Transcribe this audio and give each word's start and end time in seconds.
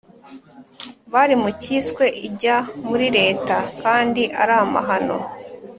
bari 1.13 1.35
mu 1.41 1.49
cyiswe 1.61 2.05
ijya 2.27 2.55
muri 2.87 3.07
leta 3.17 3.55
kandi 3.83 4.21
ari 4.41 4.53
amahano 4.63 5.17